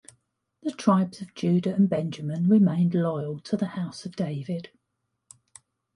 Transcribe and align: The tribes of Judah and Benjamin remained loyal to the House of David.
The 0.63 0.71
tribes 0.71 1.21
of 1.21 1.35
Judah 1.35 1.75
and 1.75 1.87
Benjamin 1.87 2.47
remained 2.49 2.95
loyal 2.95 3.39
to 3.41 3.55
the 3.55 3.67
House 3.77 4.03
of 4.03 4.15
David. 4.15 4.71